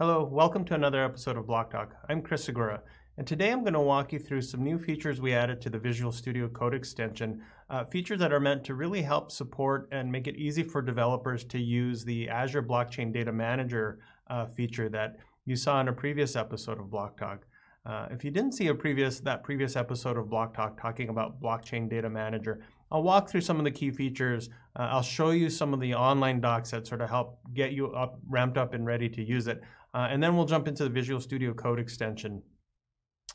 Hello, 0.00 0.22
welcome 0.22 0.64
to 0.66 0.76
another 0.76 1.04
episode 1.04 1.36
of 1.36 1.48
Block 1.48 1.72
Talk. 1.72 1.92
I'm 2.08 2.22
Chris 2.22 2.44
Segura, 2.44 2.82
and 3.16 3.26
today 3.26 3.50
I'm 3.50 3.62
going 3.62 3.72
to 3.72 3.80
walk 3.80 4.12
you 4.12 4.20
through 4.20 4.42
some 4.42 4.62
new 4.62 4.78
features 4.78 5.20
we 5.20 5.34
added 5.34 5.60
to 5.62 5.70
the 5.70 5.78
Visual 5.80 6.12
Studio 6.12 6.46
Code 6.46 6.72
extension, 6.72 7.42
uh, 7.68 7.82
features 7.82 8.20
that 8.20 8.32
are 8.32 8.38
meant 8.38 8.62
to 8.66 8.76
really 8.76 9.02
help 9.02 9.32
support 9.32 9.88
and 9.90 10.12
make 10.12 10.28
it 10.28 10.36
easy 10.36 10.62
for 10.62 10.82
developers 10.82 11.42
to 11.46 11.58
use 11.58 12.04
the 12.04 12.28
Azure 12.28 12.62
Blockchain 12.62 13.12
Data 13.12 13.32
Manager 13.32 13.98
uh, 14.30 14.46
feature 14.46 14.88
that 14.88 15.16
you 15.46 15.56
saw 15.56 15.80
in 15.80 15.88
a 15.88 15.92
previous 15.92 16.36
episode 16.36 16.78
of 16.78 16.92
Block 16.92 17.16
Talk. 17.16 17.44
Uh, 17.84 18.06
if 18.12 18.22
you 18.22 18.30
didn't 18.30 18.52
see 18.52 18.68
a 18.68 18.74
previous 18.74 19.18
that 19.18 19.42
previous 19.42 19.74
episode 19.74 20.16
of 20.16 20.30
Block 20.30 20.54
Talk 20.54 20.80
talking 20.80 21.08
about 21.08 21.40
Blockchain 21.42 21.90
Data 21.90 22.08
Manager, 22.08 22.60
I'll 22.92 23.02
walk 23.02 23.28
through 23.28 23.40
some 23.40 23.58
of 23.58 23.64
the 23.64 23.70
key 23.70 23.90
features. 23.90 24.48
Uh, 24.78 24.88
I'll 24.92 25.02
show 25.02 25.30
you 25.30 25.50
some 25.50 25.74
of 25.74 25.80
the 25.80 25.94
online 25.94 26.40
docs 26.40 26.70
that 26.70 26.86
sort 26.86 27.00
of 27.00 27.08
help 27.08 27.38
get 27.54 27.72
you 27.72 27.92
up, 27.92 28.18
ramped 28.28 28.56
up 28.56 28.74
and 28.74 28.86
ready 28.86 29.08
to 29.08 29.22
use 29.22 29.46
it. 29.46 29.60
Uh, 29.94 30.08
and 30.10 30.22
then 30.22 30.36
we'll 30.36 30.46
jump 30.46 30.68
into 30.68 30.84
the 30.84 30.90
Visual 30.90 31.20
Studio 31.20 31.54
Code 31.54 31.80
extension 31.80 32.42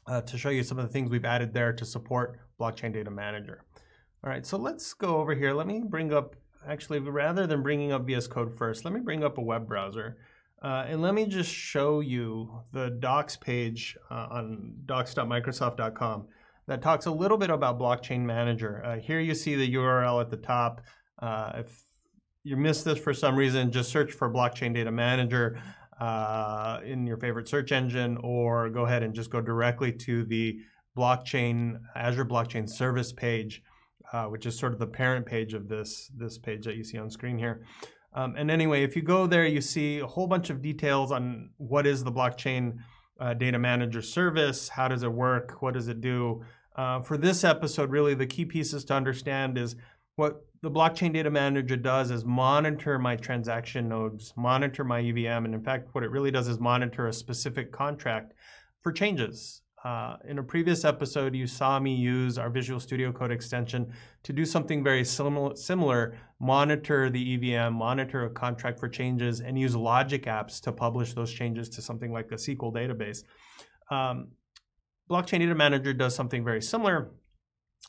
uh, 0.08 0.22
to 0.22 0.38
show 0.38 0.50
you 0.50 0.64
some 0.64 0.78
of 0.80 0.86
the 0.86 0.94
things 0.94 1.10
we've 1.10 1.26
added 1.26 1.54
there 1.54 1.74
to 1.74 1.86
support 1.86 2.40
Blockchain 2.60 2.94
Data 2.94 3.12
Manager. 3.12 3.64
All 4.24 4.30
right, 4.30 4.46
so 4.46 4.58
let's 4.58 4.94
go 4.94 5.18
over 5.18 5.34
here. 5.36 5.54
Let 5.54 5.68
me 5.68 5.82
bring 5.86 6.14
up, 6.14 6.36
actually, 6.68 7.00
rather 7.00 7.48
than 7.48 7.62
bringing 7.62 7.92
up 7.92 8.06
VS 8.06 8.28
Code 8.28 8.54
first, 8.58 8.86
let 8.86 8.94
me 8.94 9.00
bring 9.00 9.24
up 9.24 9.38
a 9.38 9.42
web 9.42 9.68
browser. 9.68 10.18
Uh, 10.62 10.86
and 10.88 11.02
let 11.02 11.14
me 11.14 11.26
just 11.26 11.52
show 11.52 12.00
you 12.00 12.62
the 12.72 12.90
docs 12.90 13.36
page 13.36 13.98
uh, 14.10 14.28
on 14.32 14.76
docs.microsoft.com 14.86 16.26
that 16.68 16.82
talks 16.82 17.06
a 17.06 17.12
little 17.12 17.38
bit 17.38 17.50
about 17.50 17.78
Blockchain 17.78 18.22
Manager. 18.22 18.82
Uh, 18.86 18.98
here 18.98 19.20
you 19.20 19.36
see 19.36 19.56
the 19.56 19.74
URL 19.76 20.22
at 20.22 20.30
the 20.30 20.38
top. 20.38 20.82
Uh, 21.22 21.52
if 21.58 21.84
you 22.44 22.56
missed 22.56 22.86
this 22.86 22.98
for 22.98 23.14
some 23.14 23.36
reason, 23.36 23.72
just 23.72 23.90
search 23.90 24.14
for 24.14 24.30
Blockchain 24.32 24.74
Data 24.74 24.92
Manager 24.92 25.62
uh, 26.04 26.82
in 26.84 27.08
your 27.08 27.16
favorite 27.16 27.48
search 27.48 27.72
engine, 27.72 28.18
or 28.22 28.70
go 28.70 28.86
ahead 28.86 29.04
and 29.04 29.14
just 29.16 29.30
go 29.30 29.40
directly 29.40 29.90
to 29.90 30.26
the 30.26 30.60
blockchain 30.98 31.80
Azure 31.96 32.26
Blockchain 32.26 32.70
Service 32.70 33.14
page, 33.14 33.64
uh, 34.12 34.26
which 34.26 34.46
is 34.46 34.60
sort 34.60 34.74
of 34.74 34.80
the 34.80 34.92
parent 35.02 35.26
page 35.26 35.54
of 35.54 35.70
this 35.70 36.12
this 36.18 36.38
page 36.38 36.66
that 36.66 36.76
you 36.76 36.84
see 36.84 36.98
on 36.98 37.10
screen 37.10 37.38
here. 37.38 37.66
Um, 38.14 38.36
and 38.38 38.52
anyway, 38.52 38.84
if 38.84 38.98
you 38.98 39.02
go 39.02 39.28
there, 39.28 39.46
you 39.46 39.62
see 39.62 40.00
a 40.00 40.06
whole 40.06 40.28
bunch 40.28 40.50
of 40.50 40.62
details 40.62 41.10
on 41.12 41.52
what 41.58 41.88
is 41.88 42.04
the 42.04 42.12
blockchain 42.12 42.80
uh, 43.20 43.34
data 43.34 43.58
manager 43.58 44.02
service, 44.02 44.68
how 44.68 44.90
does 44.90 45.04
it 45.04 45.12
work, 45.12 45.62
what 45.62 45.74
does 45.74 45.88
it 45.88 46.02
do. 46.02 46.44
Uh, 46.76 47.00
for 47.02 47.18
this 47.18 47.46
episode, 47.46 47.90
really 47.92 48.14
the 48.14 48.28
key 48.28 48.46
pieces 48.46 48.84
to 48.86 48.94
understand 48.94 49.58
is 49.58 49.78
what 50.16 50.46
the 50.62 50.72
blockchain 50.72 51.14
data 51.14 51.30
manager 51.30 51.76
does 51.76 52.12
is 52.12 52.24
monitor 52.24 53.00
my 53.00 53.16
transaction 53.16 53.90
nodes, 53.90 54.34
monitor 54.38 54.84
my 54.84 55.02
EVM, 55.02 55.46
and 55.46 55.54
in 55.54 55.64
fact, 55.64 55.90
what 55.94 56.04
it 56.04 56.12
really 56.12 56.32
does 56.32 56.48
is 56.48 56.60
monitor 56.60 57.08
a 57.08 57.14
specific 57.14 57.72
contract 57.72 58.34
for 58.82 58.92
changes. 58.92 59.62
Uh, 59.84 60.16
in 60.30 60.40
a 60.40 60.44
previous 60.44 60.86
episode, 60.86 61.36
you 61.36 61.46
saw 61.46 61.78
me 61.78 61.94
use 61.94 62.38
our 62.38 62.50
Visual 62.50 62.80
Studio 62.80 63.12
Code 63.12 63.32
extension 63.32 63.92
to 64.24 64.32
do 64.32 64.46
something 64.46 64.82
very 64.82 65.04
similar, 65.04 66.18
monitor 66.40 67.10
the 67.10 67.34
EVM, 67.34 67.74
monitor 67.74 68.24
a 68.24 68.30
contract 68.30 68.80
for 68.80 68.88
changes, 68.88 69.42
and 69.42 69.60
use 69.60 69.76
logic 69.76 70.24
apps 70.24 70.62
to 70.62 70.72
publish 70.72 71.14
those 71.14 71.34
changes 71.34 71.68
to 71.68 71.82
something 71.82 72.14
like 72.14 72.32
a 72.32 72.36
SQL 72.36 72.74
database. 72.74 73.24
Um, 73.92 74.30
Blockchain 75.10 75.40
Data 75.40 75.56
Manager 75.56 75.94
does 75.94 76.16
something 76.16 76.46
very 76.46 76.62
similar, 76.62 77.12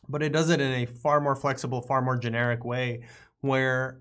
but 0.09 0.23
it 0.23 0.33
does 0.33 0.51
it 0.51 0.61
in 0.61 0.73
a 0.73 0.87
far 0.87 1.21
more 1.21 1.37
flexible, 1.37 1.81
far 1.81 2.03
more 2.03 2.17
generic 2.17 2.65
way 2.65 3.03
where 3.41 4.01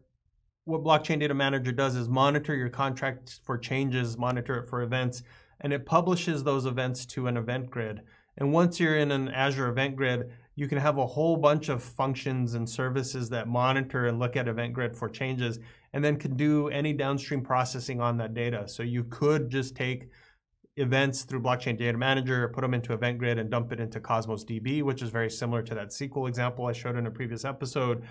what 0.66 0.84
Blockchain 0.84 1.20
Data 1.20 1.34
Manager 1.34 1.72
does 1.72 1.96
is 1.96 2.08
monitor 2.08 2.56
your 2.56 2.70
contract 2.70 3.42
for 3.44 3.58
changes, 3.58 4.18
monitor 4.18 4.59
it 4.59 4.70
for 4.70 4.81
events, 4.81 5.24
and 5.62 5.74
it 5.74 5.86
publishes 5.86 6.44
those 6.44 6.66
events 6.66 7.06
to 7.08 7.28
an 7.28 7.38
event 7.38 7.70
grid. 7.70 8.02
And 8.38 8.52
once 8.52 8.80
you're 8.80 8.98
in 8.98 9.12
an 9.12 9.28
Azure 9.30 9.70
Event 9.70 9.96
Grid, 9.96 10.31
you 10.56 10.68
can 10.68 10.78
have 10.78 10.98
a 10.98 11.06
whole 11.06 11.36
bunch 11.38 11.70
of 11.70 11.84
functions 11.84 12.54
and 12.54 12.70
services 12.70 13.30
that 13.30 13.48
monitor 13.48 14.08
and 14.08 14.20
look 14.20 14.36
at 14.36 14.48
Event 14.48 14.74
Grid 14.74 14.96
for 14.96 15.10
changes, 15.10 15.60
and 15.94 16.04
then 16.04 16.18
can 16.18 16.36
do 16.36 16.70
any 16.70 16.94
downstream 16.94 17.42
processing 17.42 18.02
on 18.02 18.18
that 18.18 18.34
data. 18.34 18.68
So 18.68 18.84
you 18.84 19.04
could 19.06 19.50
just 19.50 19.75
take 19.75 20.10
events 20.76 21.24
through 21.24 21.42
Blockchain 21.42 21.78
Data 21.78 21.98
Manager, 21.98 22.50
put 22.54 22.62
them 22.62 22.74
into 22.74 22.94
Event 22.94 23.20
Grid, 23.20 23.38
and 23.38 23.50
dump 23.50 23.72
it 23.72 23.80
into 23.80 24.00
Cosmos 24.00 24.44
DB, 24.44 24.82
which 24.82 25.02
is 25.02 25.10
very 25.10 25.30
similar 25.30 25.62
to 25.62 25.76
that 25.76 25.90
SQL 25.90 26.28
example 26.28 26.66
I 26.66 26.74
showed 26.74 26.98
in 26.98 27.06
a 27.06 27.12
previous 27.12 27.46
episode. 27.46 28.04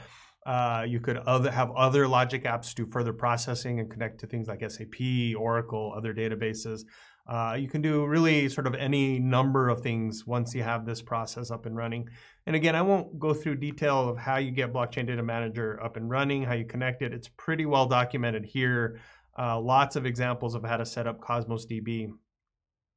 Uh, 0.45 0.85
you 0.87 0.99
could 0.99 1.19
other, 1.19 1.51
have 1.51 1.71
other 1.73 2.09
logic 2.09 2.45
apps 2.45 2.75
do 2.75 2.87
further 2.87 3.13
processing 3.13 3.79
and 3.79 3.91
connect 3.91 4.19
to 4.21 4.27
things 4.27 4.49
like 4.49 4.69
SAP, 4.69 5.37
Oracle, 5.39 5.93
other 5.97 6.13
databases. 6.13 6.83
Uh, 7.29 7.57
you 7.59 7.69
can 7.69 7.81
do 7.81 8.05
really 8.05 8.49
sort 8.49 8.67
of 8.67 8.75
any 8.75 9.21
number 9.21 9.69
of 9.69 9.81
things 9.81 10.27
once 10.27 10.53
you 10.55 10.63
have 10.63 10.85
this 10.85 11.01
process 11.01 11.53
up 11.53 11.67
and 11.67 11.77
running. 11.77 12.09
And 12.47 12.57
again, 12.57 12.75
I 12.75 12.83
won't 12.83 13.21
go 13.21 13.33
through 13.33 13.57
detail 13.57 14.09
of 14.09 14.19
how 14.19 14.39
you 14.39 14.51
get 14.51 14.73
Blockchain 14.73 15.07
Data 15.07 15.23
Manager 15.23 15.81
up 15.83 15.97
and 15.97 16.11
running, 16.11 16.43
how 16.43 16.55
you 16.55 16.65
connect 16.65 17.03
it. 17.03 17.13
It's 17.13 17.29
pretty 17.29 17.65
well 17.65 17.87
documented 17.87 18.45
here. 18.45 19.01
Uh, 19.39 19.61
lots 19.61 19.95
of 19.95 20.05
examples 20.05 20.57
of 20.57 20.65
how 20.65 20.77
to 20.77 20.85
set 20.85 21.07
up 21.07 21.21
Cosmos 21.21 21.67
DB. 21.67 22.11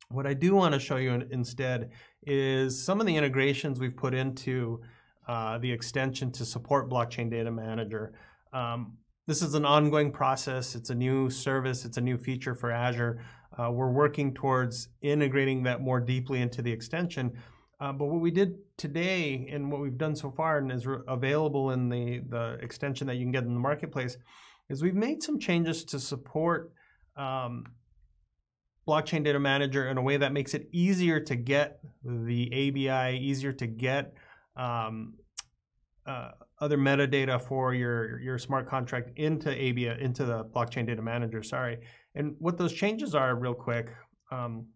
What 0.09 0.27
I 0.27 0.33
do 0.33 0.53
want 0.55 0.73
to 0.73 0.79
show 0.79 0.97
you 0.97 1.25
instead 1.31 1.91
is 2.25 2.83
some 2.83 2.99
of 2.99 3.07
the 3.07 3.15
integrations 3.15 3.79
we've 3.79 3.95
put 3.95 4.13
into 4.13 4.81
uh, 5.27 5.57
the 5.57 5.71
extension 5.71 6.31
to 6.33 6.45
support 6.45 6.89
Blockchain 6.89 7.29
Data 7.29 7.51
Manager. 7.51 8.13
Um, 8.53 8.97
this 9.27 9.41
is 9.41 9.55
an 9.55 9.65
ongoing 9.65 10.11
process. 10.11 10.75
It's 10.75 10.91
a 10.91 10.95
new 10.95 11.29
service. 11.31 11.83
It's 11.83 11.97
a 11.97 12.01
new 12.01 12.17
feature 12.17 12.53
for 12.53 12.71
Azure. 12.71 13.25
Uh, 13.57 13.71
we're 13.71 13.91
working 13.91 14.33
towards 14.33 14.89
integrating 15.01 15.63
that 15.63 15.81
more 15.81 15.99
deeply 15.99 16.41
into 16.41 16.61
the 16.61 16.71
extension. 16.71 17.31
Uh, 17.79 17.91
but 17.91 18.05
what 18.05 18.21
we 18.21 18.29
did 18.29 18.55
today 18.77 19.49
and 19.51 19.71
what 19.71 19.81
we've 19.81 19.97
done 19.97 20.15
so 20.15 20.29
far 20.29 20.59
and 20.59 20.71
is 20.71 20.87
available 21.07 21.71
in 21.71 21.89
the, 21.89 22.21
the 22.29 22.57
extension 22.61 23.07
that 23.07 23.15
you 23.15 23.23
can 23.23 23.31
get 23.31 23.43
in 23.43 23.53
the 23.53 23.59
marketplace 23.59 24.17
is 24.69 24.83
we've 24.83 24.93
made 24.95 25.23
some 25.23 25.39
changes 25.39 25.83
to 25.83 25.99
support 25.99 26.71
um, 27.17 27.65
blockchain 28.87 29.23
data 29.23 29.39
manager 29.39 29.87
in 29.87 29.97
a 29.97 30.01
way 30.01 30.17
that 30.17 30.31
makes 30.31 30.53
it 30.53 30.67
easier 30.71 31.19
to 31.19 31.35
get 31.35 31.79
the 32.03 32.47
ABI, 32.51 33.17
easier 33.17 33.51
to 33.53 33.67
get 33.67 34.13
um, 34.55 35.15
uh, 36.05 36.31
other 36.59 36.77
metadata 36.77 37.41
for 37.41 37.73
your 37.73 38.19
your 38.19 38.37
smart 38.37 38.67
contract 38.67 39.17
into 39.17 39.49
ABI, 39.49 39.97
into 39.99 40.23
the 40.25 40.45
blockchain 40.45 40.85
data 40.85 41.01
manager. 41.01 41.41
Sorry, 41.43 41.79
and 42.13 42.35
what 42.39 42.57
those 42.57 42.73
changes 42.73 43.15
are, 43.15 43.35
real 43.35 43.53
quick. 43.53 43.89
Um, 44.31 44.67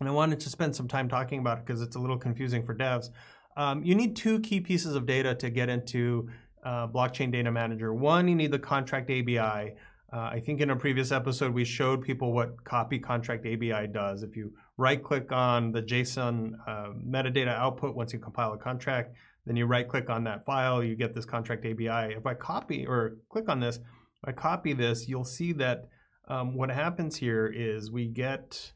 and 0.00 0.08
I 0.08 0.12
wanted 0.12 0.40
to 0.40 0.48
spend 0.48 0.74
some 0.74 0.88
time 0.88 1.08
talking 1.08 1.40
about 1.40 1.58
it 1.58 1.66
because 1.66 1.82
it's 1.82 1.96
a 1.96 1.98
little 1.98 2.18
confusing 2.18 2.64
for 2.64 2.74
devs. 2.74 3.08
Um, 3.56 3.82
you 3.84 3.94
need 3.94 4.16
two 4.16 4.40
key 4.40 4.60
pieces 4.60 4.94
of 4.94 5.04
data 5.06 5.34
to 5.34 5.50
get 5.50 5.68
into 5.68 6.28
uh, 6.64 6.88
blockchain 6.88 7.30
data 7.30 7.50
manager. 7.50 7.92
One, 7.92 8.28
you 8.28 8.34
need 8.34 8.52
the 8.52 8.58
contract 8.58 9.10
ABI, 9.10 9.74
I 10.12 10.40
think 10.40 10.60
in 10.60 10.70
a 10.70 10.76
previous 10.76 11.12
episode, 11.12 11.54
we 11.54 11.64
showed 11.64 12.02
people 12.02 12.32
what 12.32 12.64
copy 12.64 12.98
contract 12.98 13.46
ABI 13.46 13.86
does. 13.92 14.22
If 14.22 14.36
you 14.36 14.52
right 14.76 15.02
click 15.02 15.30
on 15.30 15.72
the 15.72 15.82
JSON 15.82 16.52
uh, 16.66 16.88
metadata 17.06 17.54
output 17.54 17.94
once 17.94 18.12
you 18.12 18.18
compile 18.18 18.52
a 18.52 18.58
contract, 18.58 19.14
then 19.46 19.56
you 19.56 19.66
right 19.66 19.88
click 19.88 20.10
on 20.10 20.24
that 20.24 20.44
file, 20.44 20.82
you 20.82 20.96
get 20.96 21.14
this 21.14 21.24
contract 21.24 21.64
ABI. 21.64 22.14
If 22.14 22.26
I 22.26 22.34
copy 22.34 22.86
or 22.86 23.16
click 23.28 23.48
on 23.48 23.60
this, 23.60 23.78
I 24.24 24.32
copy 24.32 24.72
this, 24.72 25.08
you'll 25.08 25.24
see 25.24 25.52
that 25.54 25.88
um, 26.28 26.54
what 26.54 26.70
happens 26.70 27.16
here 27.16 27.46
is 27.46 27.90
we 27.90 28.06
get 28.06 28.72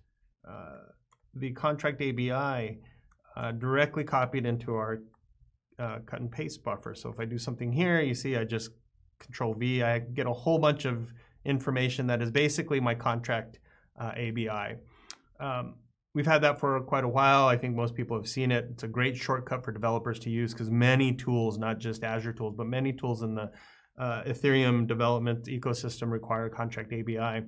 uh, 0.48 0.78
the 1.34 1.52
contract 1.52 2.00
ABI 2.00 2.78
uh, 3.36 3.52
directly 3.52 4.04
copied 4.04 4.46
into 4.46 4.74
our 4.74 5.02
uh, 5.78 5.98
cut 6.06 6.20
and 6.20 6.30
paste 6.30 6.64
buffer. 6.64 6.94
So 6.94 7.10
if 7.10 7.18
I 7.18 7.24
do 7.24 7.38
something 7.38 7.72
here, 7.72 8.00
you 8.00 8.14
see 8.14 8.36
I 8.36 8.44
just 8.44 8.70
control 9.24 9.54
V, 9.54 9.82
I 9.82 9.98
get 9.98 10.26
a 10.26 10.32
whole 10.32 10.58
bunch 10.58 10.84
of 10.84 11.12
information 11.44 12.06
that 12.06 12.22
is 12.22 12.30
basically 12.30 12.80
my 12.80 12.94
contract 12.94 13.58
uh, 14.00 14.12
ABI. 14.16 14.76
Um, 15.40 15.74
we've 16.14 16.26
had 16.26 16.42
that 16.42 16.58
for 16.58 16.80
quite 16.82 17.04
a 17.04 17.08
while. 17.08 17.46
I 17.46 17.56
think 17.56 17.74
most 17.74 17.94
people 17.94 18.16
have 18.16 18.28
seen 18.28 18.50
it. 18.50 18.66
It's 18.70 18.82
a 18.82 18.88
great 18.88 19.16
shortcut 19.16 19.64
for 19.64 19.72
developers 19.72 20.18
to 20.20 20.30
use 20.30 20.52
because 20.52 20.70
many 20.70 21.12
tools, 21.12 21.58
not 21.58 21.78
just 21.78 22.04
Azure 22.04 22.32
tools, 22.32 22.54
but 22.56 22.66
many 22.66 22.92
tools 22.92 23.22
in 23.22 23.34
the 23.34 23.50
uh, 23.98 24.22
Ethereum 24.24 24.86
development 24.86 25.46
ecosystem 25.46 26.10
require 26.10 26.48
contract 26.48 26.92
ABI. 26.92 27.46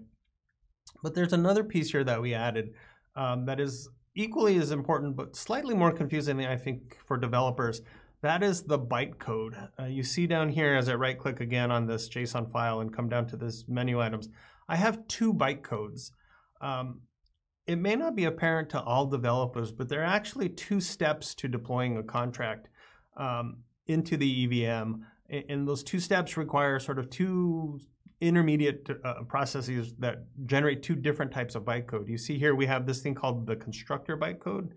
But 1.03 1.15
there's 1.15 1.33
another 1.33 1.65
piece 1.65 1.91
here 1.91 2.05
that 2.05 2.21
we 2.21 2.35
added 2.35 2.75
um, 3.17 3.47
that 3.47 3.61
is 3.61 3.89
equally 4.15 4.57
as 4.57 4.71
important, 4.71 5.17
but 5.17 5.37
slightly 5.37 5.75
more 5.75 5.93
confusing, 5.93 6.45
I 6.45 6.57
think, 6.57 6.97
for 7.07 7.17
developers. 7.17 7.83
That 8.27 8.43
is 8.43 8.63
the 8.63 8.77
bytecode. 8.77 9.69
Uh, 9.79 9.85
you 9.85 10.03
see 10.03 10.27
down 10.27 10.49
here 10.49 10.75
as 10.75 10.89
I 10.89 10.95
right 10.95 11.17
click 11.17 11.39
again 11.39 11.71
on 11.71 11.87
this 11.87 12.09
JSON 12.09 12.51
file 12.51 12.81
and 12.81 12.93
come 12.93 13.09
down 13.09 13.29
to 13.29 13.37
this 13.37 13.67
menu 13.69 14.01
items, 14.01 14.29
I 14.69 14.75
have 14.75 15.07
two 15.07 15.33
bytecodes. 15.33 16.11
Um, 16.61 17.03
it 17.69 17.77
may 17.77 17.95
not 17.95 18.17
be 18.17 18.25
apparent 18.25 18.69
to 18.71 18.83
all 18.83 19.07
developers, 19.07 19.71
but 19.71 19.89
there 19.89 20.01
are 20.01 20.13
actually 20.13 20.49
two 20.49 20.81
steps 20.81 21.37
to 21.37 21.47
deploying 21.47 21.99
a 21.99 22.03
contract 22.03 22.67
um, 23.17 23.59
into 23.87 24.17
the 24.17 24.67
EVM. 24.67 25.05
And 25.31 25.69
those 25.69 25.85
two 25.85 26.01
steps 26.01 26.37
require 26.37 26.81
sort 26.81 26.99
of 26.99 27.09
two 27.09 27.79
intermediate 28.21 28.89
uh, 29.05 29.23
processes 29.29 29.95
that 30.01 30.25
generate 30.47 30.83
two 30.83 30.97
different 30.97 31.31
types 31.31 31.55
of 31.55 31.63
bytecode. 31.63 32.09
You 32.09 32.19
see 32.19 32.39
here 32.39 32.57
we 32.57 32.67
have 32.67 32.87
this 32.87 33.03
thing 33.03 33.15
called 33.15 33.47
the 33.47 33.55
constructor 33.55 34.17
bytecode, 34.17 34.73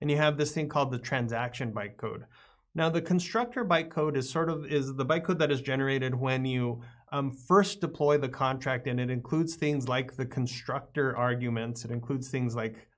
and 0.00 0.08
you 0.08 0.18
have 0.18 0.38
this 0.38 0.52
thing 0.52 0.68
called 0.68 0.92
the 0.92 0.98
transaction 0.98 1.72
bytecode. 1.72 2.26
Now 2.74 2.88
the 2.88 3.02
constructor 3.02 3.64
bytecode 3.64 4.16
is 4.16 4.30
sort 4.30 4.48
of 4.48 4.64
is 4.66 4.94
the 4.94 5.04
bytecode 5.04 5.38
that 5.38 5.52
is 5.52 5.60
generated 5.60 6.14
when 6.14 6.44
you 6.44 6.80
um, 7.12 7.30
first 7.30 7.80
deploy 7.80 8.16
the 8.16 8.28
contract, 8.28 8.86
and 8.86 8.98
it 8.98 9.10
includes 9.10 9.56
things 9.56 9.88
like 9.88 10.16
the 10.16 10.24
constructor 10.24 11.14
arguments. 11.16 11.84
It 11.84 11.90
includes 11.90 12.28
things 12.28 12.56
like 12.56 12.88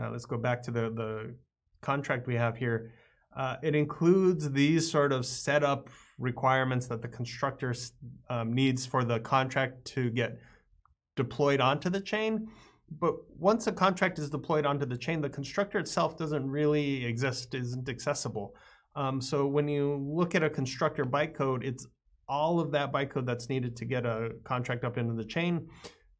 uh, 0.00 0.10
let's 0.10 0.26
go 0.26 0.38
back 0.38 0.62
to 0.64 0.70
the 0.70 0.90
the 0.90 1.34
contract 1.80 2.26
we 2.26 2.36
have 2.36 2.56
here. 2.56 2.92
Uh, 3.36 3.56
it 3.62 3.74
includes 3.74 4.50
these 4.52 4.90
sort 4.90 5.12
of 5.12 5.26
setup 5.26 5.90
requirements 6.18 6.86
that 6.86 7.02
the 7.02 7.08
constructor 7.08 7.74
um, 8.30 8.52
needs 8.52 8.86
for 8.86 9.04
the 9.04 9.20
contract 9.20 9.84
to 9.84 10.08
get 10.10 10.38
deployed 11.16 11.60
onto 11.60 11.90
the 11.90 12.00
chain. 12.00 12.48
But 13.00 13.16
once 13.36 13.66
a 13.66 13.72
contract 13.72 14.18
is 14.18 14.30
deployed 14.30 14.64
onto 14.64 14.86
the 14.86 14.96
chain, 14.96 15.20
the 15.20 15.28
constructor 15.28 15.78
itself 15.78 16.16
doesn't 16.16 16.48
really 16.48 17.04
exist, 17.04 17.54
isn't 17.54 17.88
accessible. 17.88 18.54
Um, 18.96 19.20
so 19.20 19.46
when 19.46 19.68
you 19.68 19.96
look 19.96 20.34
at 20.34 20.42
a 20.42 20.50
constructor 20.50 21.04
bytecode, 21.04 21.62
it's 21.62 21.86
all 22.28 22.58
of 22.58 22.72
that 22.72 22.92
bytecode 22.92 23.26
that's 23.26 23.48
needed 23.48 23.76
to 23.76 23.84
get 23.84 24.04
a 24.04 24.30
contract 24.42 24.84
up 24.84 24.98
into 24.98 25.14
the 25.14 25.24
chain. 25.24 25.68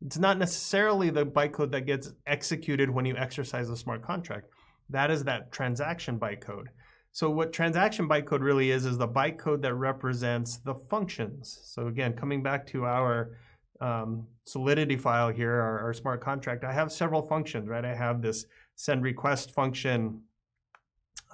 It's 0.04 0.18
not 0.18 0.38
necessarily 0.38 1.10
the 1.10 1.24
bytecode 1.24 1.72
that 1.72 1.86
gets 1.86 2.12
executed 2.26 2.90
when 2.90 3.06
you 3.06 3.16
exercise 3.16 3.70
a 3.70 3.76
smart 3.76 4.02
contract. 4.02 4.50
That 4.90 5.10
is 5.10 5.24
that 5.24 5.50
transaction 5.50 6.18
bytecode. 6.18 6.66
So 7.12 7.30
what 7.30 7.50
transaction 7.50 8.08
bytecode 8.08 8.42
really 8.42 8.70
is, 8.70 8.84
is 8.84 8.98
the 8.98 9.08
bytecode 9.08 9.62
that 9.62 9.74
represents 9.74 10.58
the 10.58 10.74
functions. 10.74 11.60
So 11.64 11.86
again, 11.86 12.12
coming 12.12 12.42
back 12.42 12.66
to 12.68 12.84
our 12.84 13.38
um, 13.80 14.26
Solidity 14.44 14.96
file 14.96 15.30
here, 15.30 15.52
our, 15.52 15.80
our, 15.80 15.92
smart 15.92 16.20
contract, 16.20 16.62
I 16.62 16.72
have 16.72 16.92
several 16.92 17.22
functions, 17.22 17.68
right? 17.68 17.84
I 17.84 17.94
have 17.94 18.22
this 18.22 18.44
send 18.76 19.02
request 19.02 19.52
function. 19.52 20.20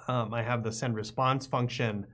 Um, 0.07 0.33
I 0.33 0.43
have 0.43 0.63
the 0.63 0.71
send 0.71 0.95
response 0.95 1.45
function. 1.45 2.07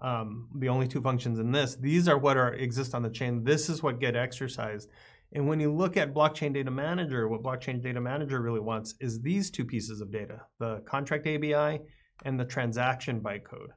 Um, 0.00 0.48
the 0.54 0.68
only 0.68 0.86
two 0.86 1.00
functions 1.00 1.38
in 1.38 1.52
this. 1.52 1.74
These 1.74 2.08
are 2.08 2.18
what 2.18 2.36
are 2.36 2.52
exist 2.52 2.94
on 2.94 3.02
the 3.02 3.10
chain. 3.10 3.44
This 3.44 3.68
is 3.68 3.82
what 3.82 3.98
get 3.98 4.14
exercised. 4.14 4.90
And 5.32 5.48
when 5.48 5.58
you 5.58 5.72
look 5.72 5.96
at 5.96 6.14
Blockchain 6.14 6.52
Data 6.52 6.70
Manager, 6.70 7.28
what 7.28 7.42
Blockchain 7.42 7.82
Data 7.82 8.00
Manager 8.00 8.40
really 8.40 8.60
wants 8.60 8.94
is 9.00 9.20
these 9.20 9.50
two 9.50 9.64
pieces 9.64 10.00
of 10.00 10.10
data, 10.12 10.42
the 10.58 10.80
contract 10.86 11.26
ABI 11.26 11.80
and 12.24 12.38
the 12.38 12.44
transaction 12.44 13.20
bytecode. 13.20 13.68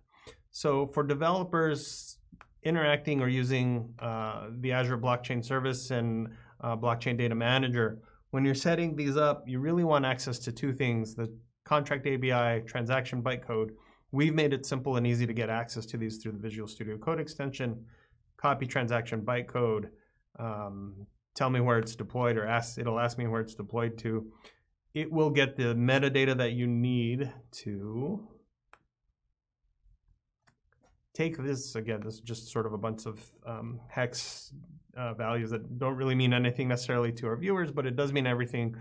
So 0.51 0.87
for 0.87 1.03
developers 1.03 2.17
interacting 2.63 3.21
or 3.21 3.27
using 3.27 3.93
uh, 3.99 4.47
the 4.59 4.71
Azure 4.71 4.97
Blockchain 4.97 5.43
Service 5.43 5.91
and 5.91 6.29
uh, 6.61 6.75
Blockchain 6.75 7.17
Data 7.17 7.35
Manager, 7.35 7.99
when 8.31 8.45
you're 8.45 8.55
setting 8.55 8.95
these 8.95 9.17
up, 9.17 9.43
you 9.47 9.59
really 9.59 9.83
want 9.83 10.05
access 10.05 10.37
to 10.39 10.51
two 10.51 10.71
things, 10.71 11.15
the 11.15 11.33
contract 11.69 12.07
ABI, 12.07 12.63
transaction 12.65 13.21
bytecode. 13.21 13.69
We've 14.11 14.33
made 14.33 14.53
it 14.53 14.65
simple 14.65 14.97
and 14.97 15.05
easy 15.05 15.27
to 15.27 15.33
get 15.33 15.51
access 15.51 15.85
to 15.85 15.97
these 15.97 16.17
through 16.17 16.31
the 16.31 16.39
Visual 16.39 16.67
Studio 16.67 16.97
Code 16.97 17.19
extension, 17.19 17.85
copy 18.37 18.65
transaction 18.65 19.21
bytecode, 19.21 19.89
um, 20.39 21.05
tell 21.35 21.51
me 21.51 21.59
where 21.59 21.77
it's 21.77 21.95
deployed 21.95 22.37
or 22.37 22.47
ask, 22.47 22.79
it'll 22.79 22.99
ask 22.99 23.19
me 23.19 23.27
where 23.27 23.41
it's 23.41 23.53
deployed 23.53 23.99
to. 23.99 24.31
It 24.95 25.11
will 25.11 25.29
get 25.29 25.57
the 25.57 25.75
metadata 25.75 26.35
that 26.37 26.53
you 26.53 26.65
need 26.65 27.31
to 27.63 28.27
take 31.13 31.37
this 31.37 31.75
again 31.75 32.01
this 32.05 32.13
is 32.13 32.19
just 32.21 32.49
sort 32.49 32.65
of 32.65 32.71
a 32.71 32.77
bunch 32.77 33.05
of 33.05 33.19
um, 33.45 33.79
hex 33.89 34.53
uh, 34.95 35.13
values 35.15 35.49
that 35.49 35.77
don't 35.77 35.95
really 35.95 36.15
mean 36.15 36.33
anything 36.33 36.67
necessarily 36.69 37.11
to 37.11 37.27
our 37.27 37.35
viewers 37.35 37.71
but 37.71 37.85
it 37.85 37.97
does 37.97 38.13
mean 38.13 38.25
everything 38.25 38.73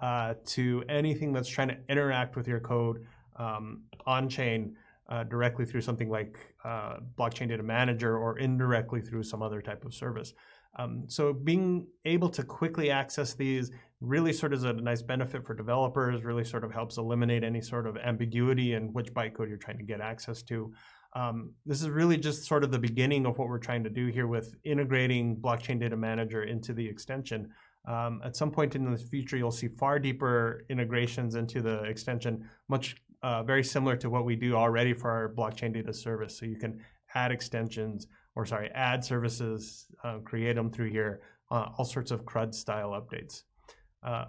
uh, 0.00 0.34
to 0.44 0.84
anything 0.88 1.32
that's 1.32 1.48
trying 1.48 1.68
to 1.68 1.78
interact 1.88 2.36
with 2.36 2.46
your 2.46 2.60
code 2.60 3.06
um, 3.36 3.82
on 4.06 4.28
chain 4.28 4.76
uh, 5.08 5.22
directly 5.24 5.64
through 5.64 5.80
something 5.80 6.10
like 6.10 6.54
uh, 6.64 6.96
blockchain 7.16 7.48
data 7.48 7.62
manager 7.62 8.18
or 8.18 8.38
indirectly 8.38 9.00
through 9.00 9.22
some 9.22 9.42
other 9.42 9.62
type 9.62 9.84
of 9.84 9.94
service 9.94 10.34
um, 10.78 11.04
so 11.08 11.32
being 11.32 11.86
able 12.04 12.28
to 12.28 12.42
quickly 12.42 12.90
access 12.90 13.34
these 13.34 13.70
really 14.00 14.32
sort 14.32 14.52
of 14.52 14.58
is 14.58 14.64
a 14.64 14.72
nice 14.74 15.02
benefit 15.02 15.44
for 15.44 15.54
developers, 15.54 16.22
really 16.22 16.44
sort 16.44 16.64
of 16.64 16.72
helps 16.72 16.98
eliminate 16.98 17.42
any 17.42 17.60
sort 17.60 17.86
of 17.86 17.96
ambiguity 17.96 18.74
in 18.74 18.92
which 18.92 19.12
bytecode 19.14 19.48
you're 19.48 19.56
trying 19.56 19.78
to 19.78 19.84
get 19.84 20.00
access 20.00 20.42
to. 20.42 20.72
Um, 21.14 21.52
this 21.64 21.80
is 21.80 21.88
really 21.88 22.18
just 22.18 22.44
sort 22.44 22.62
of 22.62 22.70
the 22.70 22.78
beginning 22.78 23.24
of 23.24 23.38
what 23.38 23.48
we're 23.48 23.58
trying 23.58 23.82
to 23.84 23.90
do 23.90 24.08
here 24.08 24.26
with 24.26 24.54
integrating 24.64 25.36
Blockchain 25.36 25.80
Data 25.80 25.96
Manager 25.96 26.42
into 26.42 26.74
the 26.74 26.86
extension. 26.86 27.48
Um, 27.86 28.20
at 28.24 28.34
some 28.34 28.50
point 28.50 28.74
in 28.74 28.90
the 28.90 28.98
future, 28.98 29.36
you'll 29.36 29.52
see 29.52 29.68
far 29.68 29.98
deeper 29.98 30.64
integrations 30.68 31.36
into 31.36 31.62
the 31.62 31.84
extension, 31.84 32.48
much 32.68 32.96
uh, 33.22 33.42
very 33.42 33.62
similar 33.62 33.96
to 33.96 34.10
what 34.10 34.24
we 34.24 34.36
do 34.36 34.54
already 34.54 34.92
for 34.92 35.10
our 35.10 35.32
blockchain 35.32 35.72
data 35.72 35.92
service. 35.92 36.36
So 36.36 36.46
you 36.46 36.56
can 36.56 36.80
add 37.14 37.30
extensions, 37.30 38.08
or 38.34 38.44
sorry, 38.44 38.70
add 38.74 39.04
services, 39.04 39.86
uh, 40.04 40.18
create 40.18 40.56
them 40.56 40.70
through 40.70 40.90
here, 40.90 41.20
uh, 41.50 41.68
all 41.78 41.84
sorts 41.84 42.10
of 42.10 42.24
CRUD 42.24 42.54
style 42.54 42.90
updates. 42.90 43.42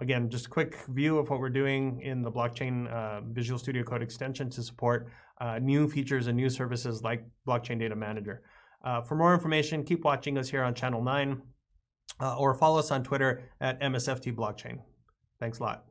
Again, 0.00 0.28
just 0.28 0.46
a 0.46 0.48
quick 0.48 0.76
view 0.88 1.18
of 1.18 1.30
what 1.30 1.38
we're 1.38 1.48
doing 1.48 2.00
in 2.00 2.20
the 2.20 2.32
blockchain 2.32 2.88
Visual 3.32 3.60
Studio 3.60 3.84
Code 3.84 4.02
extension 4.02 4.50
to 4.50 4.60
support 4.60 5.08
new 5.60 5.88
features 5.88 6.26
and 6.26 6.36
new 6.36 6.50
services 6.50 7.04
like 7.04 7.24
Blockchain 7.46 7.78
Data 7.78 7.94
Manager. 7.94 8.42
For 9.06 9.14
more 9.14 9.32
information, 9.32 9.84
keep 9.84 10.04
watching 10.04 10.36
us 10.36 10.48
here 10.48 10.64
on 10.64 10.74
Channel 10.74 11.00
9 11.04 11.30
uh, 11.30 11.36
Uh, 12.20 12.36
or 12.36 12.54
follow 12.54 12.78
us 12.78 12.90
on 12.90 13.04
Twitter 13.04 13.42
at 13.60 13.80
MSFT 13.80 14.34
Blockchain. 14.34 14.80
Thanks 15.38 15.58
a 15.60 15.62
lot. 15.62 15.87